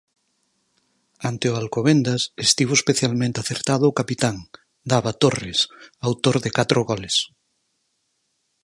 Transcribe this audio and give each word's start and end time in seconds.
Ante 1.29 1.45
o 1.51 1.57
Alcobendas 1.63 2.21
estivo 2.45 2.73
especialmente 2.75 3.37
acertado 3.39 3.83
o 3.87 3.97
capitán, 3.99 4.37
Dava 4.89 5.11
Torres, 5.21 5.59
autor 6.09 6.35
de 6.43 6.51
catro 6.57 6.79
goles. 6.89 7.15